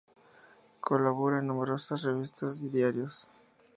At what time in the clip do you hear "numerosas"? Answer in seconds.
1.45-2.01